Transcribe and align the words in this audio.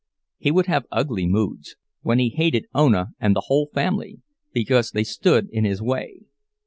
He 0.39 0.49
would 0.49 0.65
have 0.65 0.87
ugly 0.91 1.27
moods, 1.27 1.75
when 2.01 2.17
he 2.17 2.29
hated 2.29 2.65
Ona 2.73 3.09
and 3.19 3.35
the 3.35 3.41
whole 3.45 3.69
family, 3.71 4.19
because 4.51 4.89
they 4.89 5.03
stood 5.03 5.47
in 5.51 5.63
his 5.63 5.79
way. 5.79 6.21